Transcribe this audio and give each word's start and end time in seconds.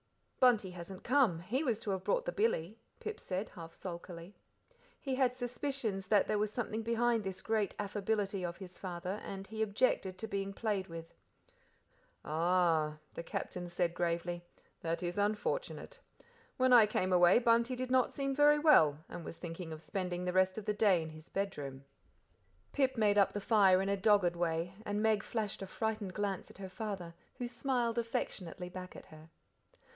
"Bunty 0.39 0.71
hasn't 0.71 1.03
come, 1.03 1.41
he 1.41 1.63
was 1.63 1.79
to 1.81 1.91
have 1.91 2.03
brought 2.03 2.25
the 2.25 2.31
billy," 2.31 2.79
Pip 2.99 3.19
said, 3.19 3.49
half 3.49 3.75
sulkily. 3.75 4.33
He 4.99 5.13
had 5.13 5.35
suspicions 5.35 6.07
that 6.07 6.27
there 6.27 6.39
was 6.39 6.51
something 6.51 6.81
behind 6.81 7.23
this 7.23 7.43
great 7.43 7.75
affability 7.77 8.43
of 8.43 8.57
his 8.57 8.79
father, 8.79 9.21
and 9.23 9.45
he 9.45 9.61
objected 9.61 10.17
to 10.17 10.27
being 10.27 10.51
played 10.51 10.87
with. 10.87 11.13
"Ah," 12.25 12.97
the 13.13 13.21
Captain 13.21 13.69
said 13.69 13.93
gravely, 13.93 14.43
"that 14.81 15.03
is 15.03 15.19
unfortunate. 15.19 15.99
When 16.57 16.73
I 16.73 16.87
came 16.87 17.13
away 17.13 17.37
Bunty 17.37 17.75
did 17.75 17.91
not 17.91 18.11
seem 18.11 18.33
very 18.35 18.57
well, 18.57 18.97
and 19.07 19.23
was 19.23 19.37
thinking 19.37 19.71
of 19.71 19.83
spending 19.83 20.25
the 20.25 20.33
rest 20.33 20.57
of 20.57 20.65
the 20.65 20.73
day 20.73 21.03
in 21.03 21.09
his 21.11 21.29
bedroom." 21.29 21.85
Pip 22.71 22.97
made 22.97 23.19
up 23.19 23.33
the 23.33 23.39
fire 23.39 23.79
in 23.83 23.89
a 23.89 23.97
dogged 23.97 24.35
way, 24.35 24.73
and 24.83 25.03
Meg 25.03 25.21
flashed 25.21 25.61
a 25.61 25.67
frightened 25.67 26.15
glance 26.15 26.49
at 26.49 26.57
her 26.57 26.69
father, 26.69 27.13
who 27.35 27.47
smiled 27.47 27.99
affectionately 27.99 28.69
back 28.69 28.95
at 28.95 29.05
her. 29.05 29.29